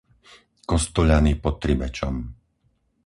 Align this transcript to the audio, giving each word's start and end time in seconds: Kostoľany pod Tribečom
Kostoľany 0.71 1.33
pod 1.43 1.55
Tribečom 1.63 2.15